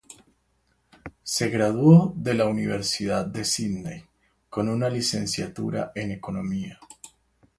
Se 1.21 1.49
graduó 1.51 2.11
de 2.17 2.33
la 2.33 2.47
Universidad 2.47 3.23
de 3.23 3.45
Sídney 3.45 4.03
con 4.49 4.67
una 4.67 4.89
licenciatura 4.89 5.91
en 5.93 6.09
economía. 6.09 6.79